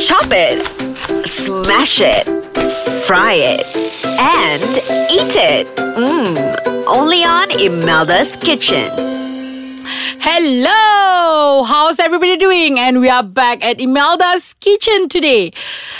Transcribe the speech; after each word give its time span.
Chop 0.00 0.28
it, 0.30 0.64
smash 1.28 2.00
it, 2.00 2.24
fry 3.04 3.34
it, 3.34 3.66
and 4.18 4.62
eat 5.12 5.36
it. 5.36 5.66
Mmm, 5.76 6.86
only 6.86 7.22
on 7.22 7.50
Imelda's 7.50 8.34
Kitchen. 8.36 8.90
Hello! 10.20 11.64
How's 11.64 11.98
everybody 11.98 12.36
doing? 12.38 12.78
And 12.78 13.00
we 13.00 13.10
are 13.10 13.22
back 13.22 13.62
at 13.62 13.78
Imelda's 13.78 14.54
kitchen 14.54 15.08
today. 15.08 15.52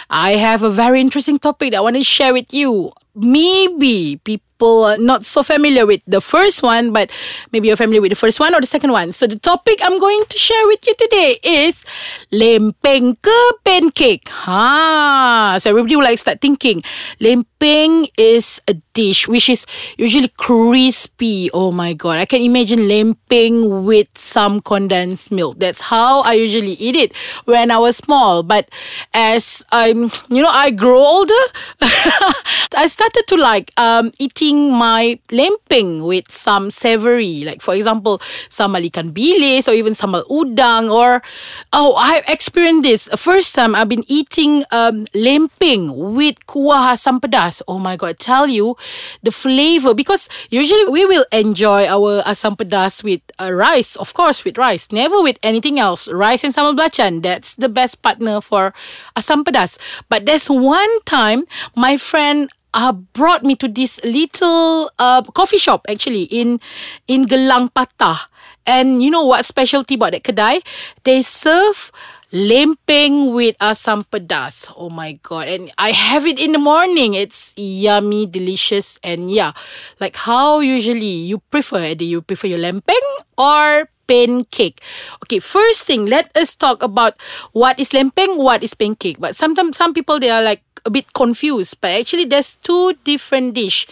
I 0.08 0.32
have 0.32 0.62
a 0.62 0.70
very 0.70 1.00
interesting 1.00 1.38
topic 1.38 1.72
that 1.72 1.78
I 1.78 1.80
want 1.80 1.96
to 1.96 2.02
share 2.02 2.32
with 2.32 2.52
you. 2.54 2.92
Maybe 3.14 4.16
people 4.24 4.49
are 4.68 4.98
not 4.98 5.24
so 5.24 5.42
familiar 5.42 5.86
with 5.86 6.02
the 6.06 6.20
first 6.20 6.62
one, 6.62 6.92
but 6.92 7.10
maybe 7.52 7.68
you're 7.68 7.76
familiar 7.76 8.00
with 8.00 8.10
the 8.10 8.20
first 8.20 8.40
one 8.40 8.54
or 8.54 8.60
the 8.60 8.66
second 8.66 8.92
one. 8.92 9.12
So 9.12 9.26
the 9.26 9.38
topic 9.38 9.80
I'm 9.82 9.98
going 9.98 10.24
to 10.28 10.38
share 10.38 10.66
with 10.66 10.86
you 10.86 10.94
today 10.98 11.38
is 11.42 11.84
lempeng 12.32 13.16
ke 13.22 13.38
pancake. 13.64 14.28
Ha! 14.28 15.56
So 15.60 15.70
everybody 15.70 15.96
will 15.96 16.04
like 16.04 16.18
start 16.18 16.40
thinking. 16.40 16.82
Lempeng 17.20 18.08
is 18.16 18.60
a 18.68 18.74
dish 18.92 19.28
which 19.28 19.48
is 19.48 19.66
usually 19.96 20.28
crispy. 20.36 21.50
Oh 21.52 21.72
my 21.72 21.92
god. 21.92 22.18
I 22.18 22.26
can 22.26 22.42
imagine 22.42 22.90
lempeng 22.90 23.84
with 23.84 24.08
some 24.16 24.60
condensed 24.60 25.30
milk. 25.32 25.58
That's 25.58 25.80
how 25.80 26.20
I 26.22 26.34
usually 26.34 26.74
eat 26.74 26.96
it 26.96 27.12
when 27.44 27.70
I 27.70 27.78
was 27.78 27.96
small. 27.96 28.42
But 28.42 28.68
as 29.14 29.64
I'm 29.72 30.10
you 30.28 30.42
know, 30.42 30.50
I 30.52 30.70
grow 30.70 30.98
older, 30.98 31.42
I 32.76 32.86
started 32.86 33.24
to 33.28 33.36
like 33.36 33.72
um 33.76 34.12
eating 34.18 34.49
my 34.58 35.18
lempeng 35.30 36.02
with 36.02 36.30
some 36.30 36.70
savory. 36.70 37.46
Like 37.46 37.62
for 37.62 37.74
example, 37.74 38.18
sambal 38.50 38.82
ikan 38.90 39.14
bilis 39.14 39.70
or 39.70 39.74
even 39.78 39.94
sambal 39.94 40.26
udang 40.26 40.90
or 40.90 41.22
oh 41.72 41.94
I 41.94 42.22
experienced 42.26 42.82
this. 42.82 43.02
First 43.14 43.54
time 43.54 43.74
I've 43.78 43.88
been 43.88 44.04
eating 44.10 44.64
um 44.74 45.06
lempeng 45.14 45.94
with 45.94 46.42
kuah 46.50 46.98
asam 46.98 47.20
pedas. 47.20 47.62
Oh 47.70 47.78
my 47.78 47.94
god, 47.94 48.10
I 48.10 48.18
tell 48.18 48.46
you 48.50 48.74
the 49.22 49.30
flavor 49.30 49.94
because 49.94 50.26
usually 50.50 50.90
we 50.90 51.06
will 51.06 51.26
enjoy 51.30 51.86
our 51.86 52.22
asam 52.26 52.58
pedas 52.58 53.04
with 53.04 53.22
uh, 53.38 53.52
rice, 53.52 53.94
of 53.96 54.14
course 54.14 54.42
with 54.42 54.58
rice, 54.58 54.90
never 54.90 55.22
with 55.22 55.38
anything 55.42 55.78
else. 55.78 56.08
Rice 56.08 56.42
and 56.42 56.54
sambal 56.54 56.74
belacan, 56.74 57.22
that's 57.22 57.54
the 57.54 57.68
best 57.68 58.02
partner 58.02 58.40
for 58.40 58.74
asam 59.14 59.44
pedas. 59.44 59.78
But 60.08 60.26
there's 60.26 60.50
one 60.50 60.90
time 61.06 61.44
my 61.76 61.96
friend 61.96 62.50
uh, 62.74 62.92
brought 62.92 63.42
me 63.42 63.56
to 63.56 63.68
this 63.68 64.00
little 64.04 64.90
uh, 64.98 65.22
coffee 65.34 65.58
shop 65.58 65.86
actually 65.88 66.24
in 66.30 66.60
in 67.08 67.26
Gelang 67.26 67.72
Patah. 67.72 68.30
And 68.66 69.02
you 69.02 69.10
know 69.10 69.24
what 69.24 69.44
specialty 69.44 69.94
about 69.94 70.12
that 70.12 70.22
kedai? 70.22 70.62
They 71.02 71.22
serve 71.22 71.90
lempeng 72.30 73.34
with 73.34 73.58
asam 73.58 74.06
pedas. 74.06 74.70
Oh 74.78 74.90
my 74.90 75.18
god. 75.22 75.48
And 75.48 75.72
I 75.78 75.90
have 75.90 76.26
it 76.26 76.38
in 76.38 76.52
the 76.52 76.62
morning. 76.62 77.14
It's 77.14 77.52
yummy, 77.56 78.26
delicious 78.26 78.98
and 79.02 79.30
yeah. 79.30 79.52
Like 79.98 80.14
how 80.16 80.60
usually 80.60 81.26
you 81.26 81.42
prefer? 81.50 81.94
Do 81.94 82.04
you 82.04 82.22
prefer 82.22 82.54
your 82.54 82.62
lempeng 82.62 83.06
or 83.34 83.89
pancake. 84.10 84.82
Okay, 85.22 85.38
first 85.38 85.86
thing, 85.86 86.10
let 86.10 86.34
us 86.34 86.58
talk 86.58 86.82
about 86.82 87.14
what 87.54 87.78
is 87.78 87.90
lempeng, 87.94 88.36
what 88.42 88.66
is 88.66 88.74
pancake. 88.74 89.22
But 89.22 89.38
sometimes 89.38 89.78
some 89.78 89.94
people 89.94 90.18
they 90.18 90.30
are 90.30 90.42
like 90.42 90.66
a 90.84 90.90
bit 90.90 91.12
confused, 91.14 91.78
but 91.80 91.94
actually 91.94 92.24
there's 92.24 92.56
two 92.66 92.94
different 93.04 93.54
dish. 93.54 93.86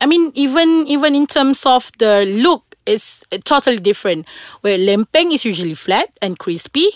I 0.00 0.04
mean, 0.04 0.28
even 0.34 0.84
even 0.86 1.16
in 1.16 1.26
terms 1.26 1.64
of 1.64 1.88
the 1.96 2.28
look 2.28 2.76
is 2.84 3.24
totally 3.44 3.78
different. 3.78 4.26
Where 4.60 4.76
lempeng 4.76 5.32
is 5.32 5.44
usually 5.44 5.74
flat 5.74 6.10
and 6.20 6.38
crispy, 6.38 6.90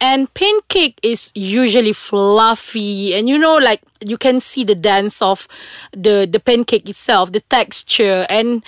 and 0.00 0.32
pancake 0.34 1.00
is 1.02 1.32
usually 1.34 1.92
fluffy, 1.92 3.14
and 3.14 3.26
you 3.28 3.38
know, 3.38 3.58
like 3.58 3.82
you 4.04 4.18
can 4.18 4.38
see 4.38 4.62
the 4.62 4.78
dance 4.78 5.20
of 5.20 5.48
the 5.90 6.30
the 6.30 6.38
pancake 6.38 6.88
itself, 6.88 7.32
the 7.32 7.40
texture, 7.40 8.26
and 8.30 8.62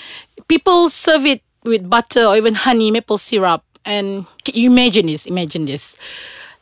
people 0.48 0.88
serve 0.90 1.26
it 1.26 1.42
with 1.64 1.88
butter 1.88 2.24
or 2.24 2.36
even 2.36 2.54
honey, 2.54 2.90
maple 2.90 3.18
syrup, 3.18 3.62
and 3.84 4.26
you 4.46 4.70
imagine 4.70 5.06
this. 5.06 5.26
Imagine 5.26 5.64
this: 5.64 5.96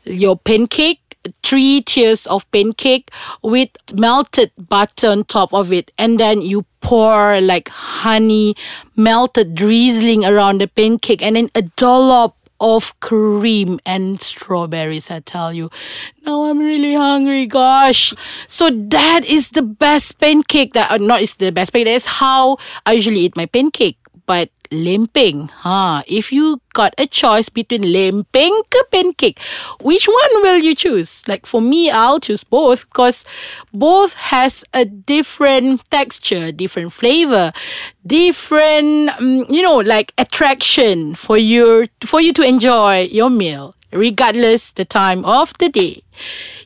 your 0.05 0.37
pancake 0.37 1.11
three 1.43 1.83
tiers 1.83 2.27
of 2.27 2.51
pancake 2.51 3.11
with 3.43 3.69
melted 3.95 4.51
butter 4.57 5.09
on 5.09 5.25
top 5.25 5.53
of 5.53 5.73
it. 5.73 5.93
And 5.99 6.19
then 6.19 6.41
you 6.41 6.65
pour 6.81 7.41
like 7.41 7.69
honey 7.69 8.57
melted 8.97 9.55
drizzling 9.55 10.25
around 10.25 10.61
the 10.61 10.69
pancake 10.69 11.23
and 11.23 11.37
then 11.37 11.51
a 11.55 11.63
dollop 11.63 12.37
of 12.61 12.99
cream 13.01 13.81
and 13.87 14.21
strawberries 14.21 15.11
i 15.11 15.19
tell 15.21 15.53
you. 15.53 15.71
Now 16.27 16.45
i'm 16.45 16.59
really 16.59 16.95
hungry 16.95 17.47
gosh. 17.47 18.13
So 18.49 18.71
that 18.71 19.25
is 19.25 19.51
the 19.51 19.63
best 19.63 20.19
pancake 20.19 20.75
that 20.75 20.91
uh, 20.91 20.99
not 20.99 21.23
is 21.23 21.37
the 21.37 21.53
best 21.53 21.73
pancake 21.73 21.95
that's 21.95 22.21
how 22.21 22.59
i 22.85 22.93
usually 22.93 23.21
eat 23.21 23.37
my 23.37 23.47
pancake 23.47 24.00
but 24.31 24.47
lempeng. 24.71 25.51
Ha, 25.67 26.07
if 26.07 26.31
you 26.31 26.63
got 26.71 26.95
a 26.95 27.07
choice 27.11 27.51
between 27.51 27.83
lempeng 27.83 28.55
ke 28.71 28.79
pancake, 28.87 29.43
which 29.83 30.07
one 30.07 30.35
will 30.47 30.63
you 30.63 30.79
choose? 30.79 31.27
Like 31.27 31.51
for 31.51 31.59
me, 31.59 31.91
I'll 31.91 32.23
choose 32.23 32.47
both 32.47 32.87
because 32.87 33.27
both 33.75 34.15
has 34.31 34.63
a 34.71 34.87
different 34.87 35.83
texture, 35.91 36.55
different 36.55 36.95
flavor, 36.95 37.51
different, 38.07 39.11
um, 39.19 39.51
you 39.51 39.67
know, 39.67 39.83
like 39.83 40.15
attraction 40.15 41.19
for 41.19 41.35
you 41.35 41.91
for 42.07 42.23
you 42.23 42.31
to 42.39 42.47
enjoy 42.47 43.11
your 43.11 43.35
meal, 43.35 43.75
regardless 43.91 44.71
the 44.71 44.87
time 44.87 45.27
of 45.27 45.51
the 45.59 45.67
day. 45.67 46.07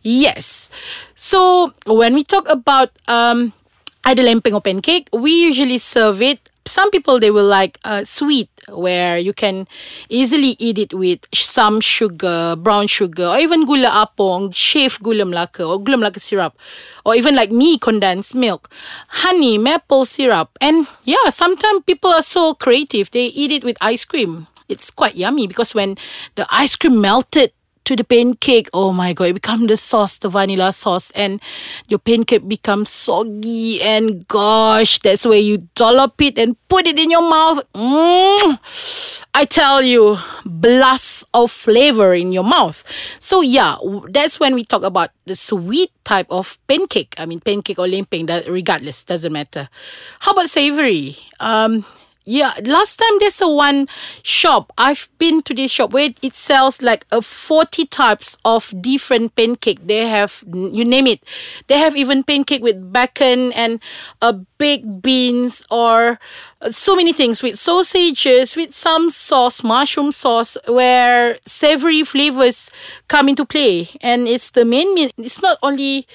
Yes. 0.05 0.69
So 1.17 1.73
when 1.89 2.13
we 2.13 2.29
talk 2.29 2.45
about 2.53 2.93
um 3.09 3.57
either 4.05 4.21
lempeng 4.21 4.53
or 4.53 4.61
pancake, 4.61 5.09
we 5.17 5.33
usually 5.33 5.81
serve 5.81 6.21
it 6.21 6.53
some 6.67 6.91
people 6.91 7.21
they 7.21 7.31
will 7.31 7.45
like 7.47 7.79
uh, 7.85 8.05
sweet 8.05 8.49
where 8.69 9.19
you 9.19 9.33
can 9.33 9.69
easily 10.09 10.57
eat 10.59 10.79
it 10.79 10.95
with 10.95 11.21
some 11.35 11.81
sugar 11.81 12.57
brown 12.57 12.87
sugar 12.87 13.27
or 13.27 13.39
even 13.39 13.67
gula 13.67 13.91
apong 14.03 14.51
shaved 14.53 15.03
gula 15.03 15.25
melaka 15.25 15.69
or 15.69 15.83
gula 15.83 15.99
melaka 15.99 16.19
syrup 16.19 16.57
or 17.05 17.15
even 17.15 17.35
like 17.35 17.51
me 17.51 17.79
condensed 17.79 18.35
milk 18.35 18.71
honey 19.09 19.59
maple 19.59 20.05
syrup. 20.05 20.57
And 20.61 20.87
yeah 21.05 21.29
sometimes 21.29 21.85
people 21.85 22.11
are 22.11 22.23
so 22.23 22.55
creative 22.55 23.11
they 23.11 23.27
eat 23.27 23.53
it 23.53 23.65
with 23.65 23.77
ice 23.81 24.05
cream. 24.05 24.47
It's 24.69 24.91
quite 24.91 25.17
yummy 25.17 25.47
because 25.47 25.75
when 25.75 25.97
the 26.37 26.47
ice 26.51 26.77
cream 26.77 27.01
melted 27.01 27.53
to 27.85 27.97
the 27.97 28.05
pancake. 28.05 28.69
Oh 28.73 28.93
my 28.93 29.13
god, 29.13 29.29
it 29.29 29.35
becomes 29.35 29.69
the 29.69 29.77
sauce, 29.77 30.19
the 30.19 30.29
vanilla 30.29 30.73
sauce, 30.73 31.11
and 31.13 31.41
your 31.89 31.99
pancake 31.99 32.49
becomes 32.49 32.91
soggy. 32.91 33.83
And 33.83 34.27
gosh, 34.29 34.99
that's 35.01 35.25
where 35.25 35.39
you 35.39 35.69
dollop 35.75 36.21
it 36.21 36.39
and 36.39 36.57
put 36.69 36.87
it 36.87 36.99
in 36.99 37.11
your 37.11 37.23
mouth. 37.23 37.63
Mm, 37.75 38.59
I 39.35 39.45
tell 39.45 39.83
you, 39.83 40.19
blast 40.45 41.25
of 41.35 41.51
flavor 41.51 42.15
in 42.15 42.33
your 42.33 42.45
mouth. 42.45 42.83
So 43.21 43.41
yeah, 43.41 43.77
that's 44.09 44.41
when 44.41 44.55
we 44.55 44.65
talk 44.65 44.83
about 44.83 45.11
the 45.27 45.35
sweet 45.35 45.91
type 46.05 46.27
of 46.31 46.59
pancake. 46.67 47.15
I 47.19 47.27
mean, 47.27 47.41
pancake 47.41 47.79
or 47.79 47.87
lempeng, 47.87 48.29
regardless, 48.49 49.05
doesn't 49.05 49.33
matter. 49.33 49.69
How 50.21 50.33
about 50.33 50.49
savory? 50.49 51.17
Um, 51.41 51.85
yeah, 52.27 52.55
last 52.65 52.97
time 52.97 53.19
there's 53.21 53.41
a 53.43 53.49
one 53.49 53.87
shop. 54.23 54.73
I've 54.79 55.09
been 55.19 55.43
to 55.43 55.53
this 55.55 55.71
shop 55.71 55.93
where 55.93 56.09
it 56.23 56.35
sells 56.35 56.81
like 56.81 57.07
a 57.13 57.21
40 57.21 57.85
types 57.87 58.37
of 58.47 58.73
different 58.81 59.37
pancake. 59.37 59.87
They 59.87 60.09
have 60.09 60.43
you 60.51 60.85
name 60.85 61.07
it. 61.07 61.23
They 61.67 61.79
have 61.79 61.95
even 61.97 62.25
pancake 62.25 62.63
with 62.63 62.93
bacon 62.93 63.53
and 63.53 63.79
a 64.23 64.27
uh, 64.27 64.33
baked 64.57 65.03
beans 65.03 65.67
or 65.71 66.19
uh, 66.63 66.71
so 66.71 66.97
many 66.97 67.13
things 67.13 67.43
with 67.43 67.59
sausages 67.59 68.57
with 68.57 68.75
some 68.75 69.11
sauce, 69.11 69.63
mushroom 69.63 70.11
sauce 70.11 70.57
where 70.67 71.39
savory 71.45 72.03
flavors 72.05 72.71
come 73.09 73.29
into 73.29 73.45
play 73.45 73.91
and 74.01 74.27
it's 74.27 74.51
the 74.51 74.65
main 74.65 74.95
meal. 74.95 75.11
It's 75.19 75.43
not 75.43 75.59
only 75.63 76.07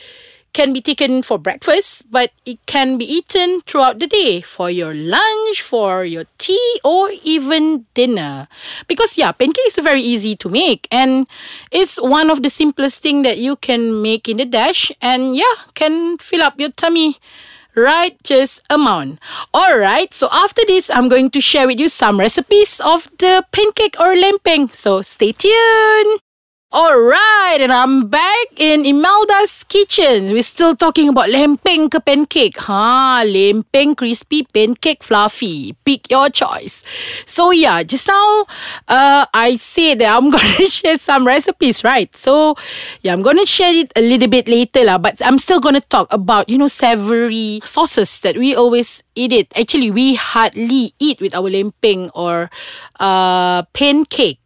can 0.53 0.73
be 0.73 0.81
taken 0.81 1.21
for 1.21 1.37
breakfast, 1.37 2.09
but 2.11 2.31
it 2.45 2.59
can 2.65 2.97
be 2.97 3.05
eaten 3.05 3.61
throughout 3.61 3.99
the 3.99 4.07
day 4.07 4.41
for 4.41 4.69
your 4.69 4.93
lunch, 4.93 5.61
for 5.61 6.03
your 6.03 6.25
tea, 6.37 6.79
or 6.83 7.11
even 7.23 7.85
dinner. 7.93 8.47
Because 8.87 9.17
yeah, 9.17 9.31
pancakes 9.31 9.77
are 9.77 9.83
very 9.83 10.01
easy 10.01 10.35
to 10.37 10.49
make 10.49 10.87
and 10.91 11.27
it's 11.71 11.99
one 12.01 12.29
of 12.29 12.43
the 12.43 12.49
simplest 12.49 13.01
thing 13.01 13.21
that 13.23 13.37
you 13.37 13.55
can 13.55 14.01
make 14.01 14.27
in 14.27 14.37
the 14.37 14.45
dash 14.45 14.91
and 15.01 15.35
yeah, 15.35 15.55
can 15.73 16.17
fill 16.17 16.41
up 16.41 16.59
your 16.59 16.71
tummy 16.71 17.17
right 17.75 18.17
just 18.23 18.61
amount. 18.69 19.19
Alright, 19.55 20.13
so 20.13 20.29
after 20.31 20.61
this, 20.67 20.89
I'm 20.89 21.09
going 21.09 21.29
to 21.31 21.41
share 21.41 21.67
with 21.67 21.79
you 21.79 21.89
some 21.89 22.19
recipes 22.19 22.79
of 22.79 23.09
the 23.17 23.45
pancake 23.51 23.95
or 23.99 24.15
lempeng. 24.15 24.73
So 24.73 25.01
stay 25.01 25.31
tuned. 25.31 26.19
All 26.69 27.01
right, 27.01 27.57
and 27.57 27.73
I'm 27.73 28.13
back 28.13 28.53
in 28.61 28.85
Imelda's 28.85 29.65
kitchen. 29.65 30.29
We're 30.29 30.45
still 30.45 30.77
talking 30.77 31.09
about 31.09 31.33
lempeng 31.33 31.89
ke 31.89 31.97
pancake. 31.97 32.61
Ha, 32.61 33.25
lempeng 33.25 33.97
crispy, 33.97 34.45
pancake 34.45 35.01
fluffy. 35.01 35.73
Pick 35.81 36.13
your 36.13 36.29
choice. 36.29 36.85
So 37.25 37.49
yeah, 37.49 37.81
just 37.81 38.05
now 38.05 38.45
uh, 38.85 39.25
I 39.33 39.57
said 39.57 39.97
that 40.05 40.13
I'm 40.13 40.29
to 40.61 40.69
share 40.69 41.01
some 41.01 41.25
recipes, 41.25 41.81
right? 41.81 42.13
So 42.13 42.53
yeah, 43.01 43.17
I'm 43.17 43.25
to 43.25 43.49
share 43.49 43.73
it 43.73 43.89
a 43.97 44.05
little 44.05 44.29
bit 44.29 44.45
later 44.45 44.85
lah. 44.85 45.01
But 45.01 45.25
I'm 45.25 45.41
still 45.41 45.57
to 45.73 45.81
talk 45.81 46.05
about, 46.13 46.53
you 46.53 46.61
know, 46.61 46.69
savory 46.69 47.65
sauces 47.65 48.21
that 48.21 48.37
we 48.37 48.53
always 48.53 49.01
eat 49.15 49.33
it. 49.33 49.49
Actually, 49.57 49.89
we 49.89 50.13
hardly 50.13 50.93
eat 51.01 51.17
with 51.17 51.33
our 51.33 51.49
lempeng 51.49 52.13
or 52.13 52.53
uh, 53.01 53.63
pancake. 53.73 54.38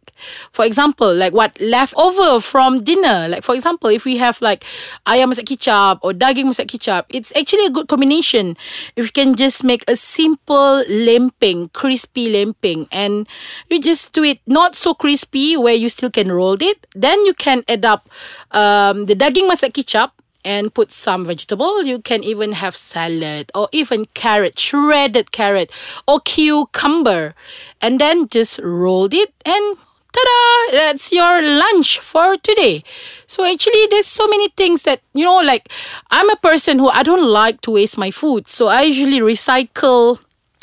For 0.52 0.64
example, 0.64 1.14
like 1.14 1.32
what 1.32 1.58
left 1.60 1.94
over 1.96 2.40
from 2.40 2.82
dinner. 2.82 3.28
Like 3.28 3.42
for 3.42 3.54
example, 3.54 3.90
if 3.90 4.04
we 4.04 4.16
have 4.18 4.40
like 4.40 4.64
ayam 5.06 5.32
masak 5.32 5.46
kicap 5.46 5.98
or 6.02 6.12
daging 6.12 6.46
masak 6.46 6.66
kicap, 6.66 7.04
it's 7.08 7.34
actually 7.36 7.66
a 7.66 7.70
good 7.70 7.88
combination. 7.88 8.56
If 8.96 9.06
you 9.06 9.12
can 9.12 9.34
just 9.34 9.64
make 9.64 9.84
a 9.88 9.96
simple 9.96 10.84
lempeng, 10.88 11.72
crispy 11.72 12.32
lempeng, 12.32 12.88
and 12.92 13.26
you 13.70 13.80
just 13.80 14.12
do 14.12 14.22
it 14.24 14.40
not 14.46 14.74
so 14.74 14.94
crispy 14.94 15.56
where 15.56 15.74
you 15.74 15.88
still 15.88 16.10
can 16.10 16.30
roll 16.30 16.56
it. 16.60 16.86
Then 16.94 17.24
you 17.24 17.34
can 17.34 17.64
add 17.68 17.84
up 17.84 18.08
um, 18.52 19.06
the 19.06 19.14
daging 19.14 19.50
masak 19.50 19.72
kicap 19.74 20.10
and 20.44 20.72
put 20.72 20.92
some 20.92 21.24
vegetable. 21.24 21.82
You 21.84 21.98
can 21.98 22.22
even 22.22 22.52
have 22.52 22.76
salad 22.76 23.50
or 23.54 23.68
even 23.72 24.06
carrot, 24.14 24.58
shredded 24.58 25.32
carrot 25.32 25.72
or 26.06 26.20
cucumber, 26.20 27.34
and 27.80 28.00
then 28.00 28.28
just 28.28 28.60
roll 28.62 29.08
it 29.10 29.32
and 29.44 29.76
ta-da 30.14 30.78
that's 30.78 31.12
your 31.12 31.42
lunch 31.42 31.98
for 31.98 32.36
today 32.38 32.82
so 33.26 33.44
actually 33.44 33.86
there's 33.90 34.06
so 34.06 34.26
many 34.28 34.48
things 34.50 34.84
that 34.84 35.00
you 35.12 35.24
know 35.24 35.40
like 35.40 35.68
i'm 36.10 36.30
a 36.30 36.36
person 36.36 36.78
who 36.78 36.88
i 36.88 37.02
don't 37.02 37.28
like 37.28 37.60
to 37.60 37.72
waste 37.72 37.98
my 37.98 38.10
food 38.10 38.46
so 38.48 38.68
i 38.68 38.82
usually 38.82 39.20
recycle 39.20 40.18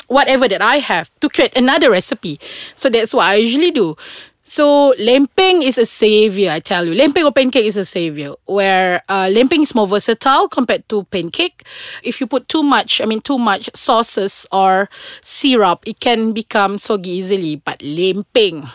whatever 0.08 0.48
that 0.48 0.62
i 0.62 0.76
have 0.76 1.10
to 1.20 1.28
create 1.28 1.54
another 1.56 1.90
recipe 1.90 2.40
so 2.74 2.88
that's 2.88 3.12
what 3.12 3.26
i 3.26 3.34
usually 3.34 3.70
do 3.70 3.96
so 4.44 4.92
lempeng 4.98 5.62
is 5.62 5.78
a 5.78 5.86
savior, 5.86 6.50
I 6.50 6.58
tell 6.58 6.84
you. 6.84 6.94
Lempeng 6.94 7.24
or 7.24 7.30
pancake 7.30 7.64
is 7.64 7.76
a 7.76 7.84
savior. 7.84 8.34
Where 8.46 9.00
uh, 9.08 9.30
lempeng 9.30 9.62
is 9.62 9.72
more 9.72 9.86
versatile 9.86 10.48
compared 10.48 10.88
to 10.88 11.04
pancake. 11.04 11.62
If 12.02 12.20
you 12.20 12.26
put 12.26 12.48
too 12.48 12.64
much, 12.64 13.00
I 13.00 13.04
mean 13.04 13.20
too 13.20 13.38
much 13.38 13.70
sauces 13.74 14.44
or 14.50 14.90
syrup, 15.22 15.86
it 15.86 16.00
can 16.00 16.32
become 16.32 16.76
soggy 16.76 17.12
easily. 17.12 17.54
But 17.54 17.78
lempeng, 17.86 18.68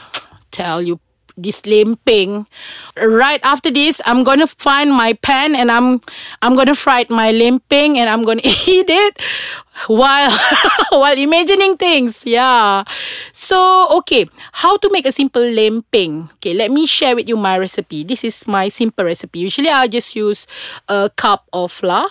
tell 0.57 0.81
you 0.81 0.99
this 1.37 1.61
lempeng. 1.61 2.49
Right 2.97 3.39
after 3.45 3.69
this, 3.69 4.01
I'm 4.09 4.25
gonna 4.25 4.49
find 4.49 4.89
my 4.89 5.13
pan 5.21 5.53
and 5.53 5.69
I'm 5.69 6.01
I'm 6.41 6.57
gonna 6.57 6.73
fry 6.73 7.05
my 7.09 7.31
lempeng 7.31 8.01
and 8.01 8.09
I'm 8.09 8.25
gonna 8.25 8.41
eat 8.65 8.89
it 8.89 9.21
while 9.85 10.33
while 10.89 11.17
imagining 11.17 11.77
things. 11.77 12.25
Yeah. 12.25 12.83
So 13.31 13.87
okay, 14.01 14.25
how 14.65 14.77
to 14.81 14.89
make 14.89 15.05
a 15.05 15.13
simple 15.13 15.45
lempeng? 15.45 16.33
Okay, 16.41 16.57
let 16.57 16.73
me 16.73 16.89
share 16.89 17.13
with 17.13 17.29
you 17.29 17.37
my 17.37 17.61
recipe. 17.61 18.01
This 18.01 18.25
is 18.25 18.47
my 18.49 18.67
simple 18.73 19.05
recipe. 19.05 19.45
Usually, 19.45 19.69
I 19.69 19.85
just 19.85 20.17
use 20.17 20.49
a 20.89 21.13
cup 21.13 21.45
of 21.53 21.71
flour. 21.71 22.09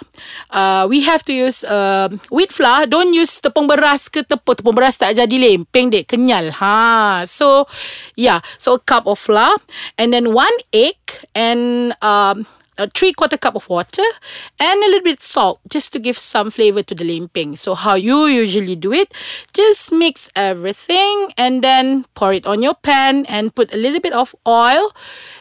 Uh, 0.51 0.87
we 0.89 1.03
have 1.03 1.27
to 1.27 1.35
use 1.35 1.67
uh, 1.67 2.09
wheat 2.31 2.55
flour. 2.55 2.87
Don't 2.87 3.11
use 3.11 3.43
tepung 3.43 3.67
beras 3.67 4.07
ke 4.07 4.23
tepung 4.23 4.55
tepung 4.55 4.79
beras 4.79 5.03
tak 5.03 5.19
jadi 5.19 5.35
lempeng 5.35 5.91
dek 5.91 6.07
kenyal. 6.07 6.55
Ha. 6.55 7.27
So 7.27 7.67
yeah, 8.15 8.39
so 8.63 8.79
a 8.79 8.83
cup 8.83 9.11
of 9.11 9.19
flour 9.19 9.59
and 9.99 10.15
then 10.15 10.31
one 10.31 10.55
egg 10.71 10.97
and 11.35 11.93
um 12.05 12.47
a 12.79 12.89
three 12.91 13.13
quarter 13.13 13.37
cup 13.37 13.55
of 13.55 13.69
water 13.69 14.03
and 14.61 14.83
a 14.83 14.87
little 14.87 15.03
bit 15.03 15.23
salt 15.23 15.61
just 15.69 15.93
to 15.93 15.99
give 15.99 16.19
some 16.19 16.51
flavor 16.51 16.83
to 16.83 16.95
the 16.95 17.05
lempeng. 17.05 17.57
So 17.57 17.75
how 17.75 17.95
you 17.95 18.27
usually 18.27 18.77
do 18.77 18.93
it, 18.93 19.13
just 19.53 19.93
mix 19.93 20.31
everything 20.37 21.33
and 21.37 21.63
then 21.63 22.05
pour 22.15 22.33
it 22.33 22.47
on 22.47 22.63
your 22.63 22.75
pan 22.75 23.27
and 23.27 23.55
put 23.55 23.73
a 23.73 23.77
little 23.77 24.01
bit 24.01 24.13
of 24.13 24.35
oil 24.47 24.93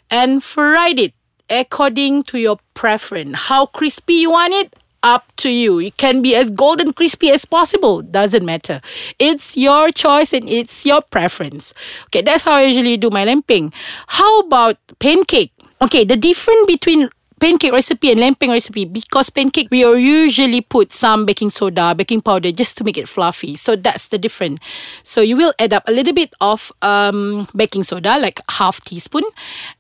and 0.10 0.44
fry 0.44 0.94
it 0.96 1.14
according 1.50 2.24
to 2.24 2.38
your 2.40 2.60
preference. 2.74 3.38
How 3.38 3.68
crispy 3.68 4.16
you 4.16 4.32
want 4.32 4.54
it, 4.54 4.76
up 5.06 5.32
to 5.38 5.50
you. 5.50 5.80
It 5.80 5.98
can 5.98 6.22
be 6.22 6.36
as 6.36 6.50
golden 6.50 6.92
crispy 6.92 7.30
as 7.30 7.46
possible. 7.46 8.02
Doesn't 8.02 8.44
matter. 8.44 8.82
It's 9.20 9.56
your 9.56 9.92
choice 9.92 10.34
and 10.34 10.50
it's 10.50 10.86
your 10.86 11.02
preference. 11.02 11.74
Okay, 12.08 12.22
that's 12.22 12.44
how 12.44 12.54
I 12.54 12.64
usually 12.64 12.98
do 12.98 13.12
my 13.12 13.24
lempeng. 13.24 13.72
How 14.08 14.40
about 14.40 14.78
pancake? 15.00 15.54
Okay, 15.82 16.04
the 16.04 16.18
difference 16.18 16.66
between 16.66 17.10
pancake 17.40 17.74
recipe 17.74 18.12
and 18.12 18.20
lempeng 18.20 18.50
recipe 18.50 18.86
because 18.86 19.30
pancake 19.30 19.68
we 19.72 19.84
usually 19.86 20.62
put 20.62 20.94
some 20.94 21.26
baking 21.26 21.50
soda, 21.50 21.94
baking 21.96 22.22
powder 22.22 22.52
just 22.52 22.78
to 22.78 22.84
make 22.84 22.98
it 22.98 23.10
fluffy. 23.10 23.56
So 23.56 23.76
that's 23.76 24.08
the 24.08 24.18
difference. 24.18 24.60
So 25.04 25.22
you 25.22 25.36
will 25.36 25.54
add 25.60 25.74
up 25.74 25.84
a 25.88 25.92
little 25.92 26.14
bit 26.14 26.34
of 26.42 26.72
um, 26.82 27.48
baking 27.56 27.84
soda, 27.84 28.18
like 28.20 28.42
half 28.50 28.84
teaspoon, 28.84 29.24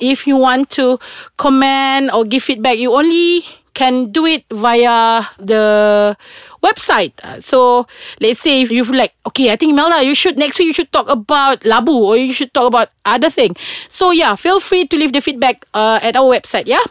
If 0.00 0.26
you 0.26 0.36
want 0.36 0.70
to 0.70 0.98
comment 1.36 2.12
or 2.12 2.24
give 2.24 2.42
feedback, 2.42 2.78
you 2.78 2.92
only 2.92 3.44
can 3.76 4.08
do 4.10 4.24
it 4.24 4.48
via 4.48 5.28
the 5.36 6.16
website. 6.64 7.12
Uh, 7.22 7.38
so 7.40 7.86
let's 8.20 8.40
say 8.40 8.62
if 8.62 8.70
you 8.70 8.84
feel 8.84 8.96
like, 8.96 9.12
okay, 9.26 9.52
I 9.52 9.56
think 9.56 9.74
Melda, 9.76 10.02
you 10.02 10.14
should 10.14 10.38
next 10.38 10.58
week 10.58 10.66
you 10.66 10.74
should 10.74 10.90
talk 10.92 11.08
about 11.08 11.60
labu 11.60 11.94
or 11.94 12.16
you 12.16 12.32
should 12.32 12.52
talk 12.54 12.66
about 12.66 12.88
other 13.04 13.30
thing. 13.30 13.54
So 13.88 14.10
yeah, 14.10 14.34
feel 14.34 14.58
free 14.60 14.86
to 14.88 14.96
leave 14.96 15.12
the 15.12 15.20
feedback 15.20 15.66
uh, 15.74 16.00
at 16.02 16.16
our 16.16 16.26
website. 16.26 16.66
Yeah. 16.66 16.82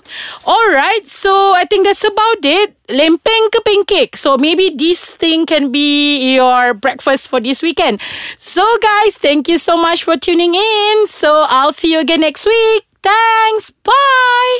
All 0.46 0.70
right. 0.72 1.04
So 1.10 1.54
I 1.58 1.66
think 1.66 1.86
that's 1.86 2.04
about 2.06 2.46
it. 2.46 2.78
Lempeng 2.88 3.50
ke 3.50 3.60
pancake. 3.66 4.16
So 4.16 4.38
maybe 4.38 4.70
this 4.70 5.18
thing 5.18 5.46
can 5.46 5.72
be 5.72 6.36
your 6.36 6.74
breakfast 6.74 7.28
for 7.28 7.42
this 7.42 7.62
weekend. 7.62 8.00
So 8.38 8.64
guys, 8.82 9.18
thank 9.18 9.50
you 9.50 9.58
so 9.58 9.76
much 9.76 10.04
for 10.04 10.16
tuning 10.16 10.54
in. 10.54 11.08
So 11.08 11.50
I'll 11.50 11.74
see 11.74 11.92
you 11.92 12.00
again 12.00 12.22
next 12.22 12.46
week. 12.46 12.86
Thanks. 13.02 13.72
Bye. 13.84 14.60